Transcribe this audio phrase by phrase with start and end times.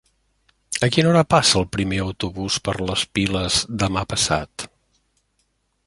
[0.85, 4.69] A quina hora passa el primer autobús per les Piles demà passat?